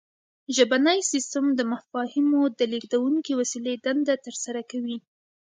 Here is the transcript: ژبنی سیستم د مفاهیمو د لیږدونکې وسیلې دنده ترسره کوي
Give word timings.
ژبنی 0.55 0.99
سیستم 1.11 1.45
د 1.53 1.61
مفاهیمو 1.73 2.41
د 2.59 2.61
لیږدونکې 2.71 3.33
وسیلې 3.39 3.73
دنده 3.85 4.15
ترسره 4.25 4.61
کوي 4.71 4.97